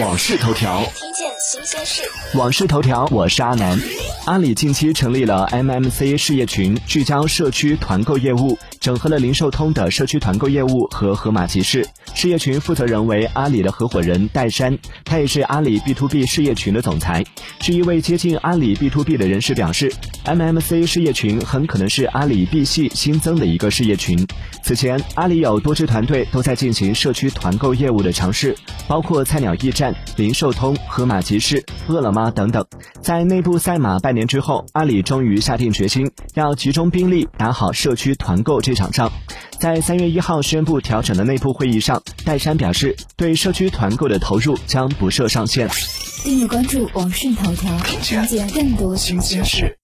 [0.00, 0.82] 往事头条，
[1.14, 2.02] 见新鲜事。
[2.36, 3.78] 网事头条，我是阿南。
[4.24, 11.86] 阿里近期成立了 MMC 事业群，聚焦社区团购业务，整合了零售通的社区团购业务和盒马集市。
[12.14, 17.24] 事业群负责人为阿里的合伙人戴珊，他也是阿里 B to B 事业群的总裁。
[17.60, 19.92] 据一位接近阿里 B to B 的人士表示
[20.24, 24.26] ，MMC 事业群很可能是阿里 B 系新增的一个事业群。
[24.64, 28.56] 此前，阿里有多支团队都在进行社区团购业务的尝试，
[28.88, 32.64] 包括菜鸟驿站、零售通和、盒马集市、饿了么等等。
[33.02, 39.12] 在内部赛马半年之后，阿里终于下定决心要集中兵力打好社区团购这场仗。
[39.58, 45.68] 在三月一号宣布调整的内部会议上，戴珊表示，对社区团购的投入将不设上限。
[46.22, 49.76] 订阅关注网讯头条，了解更多新鲜事。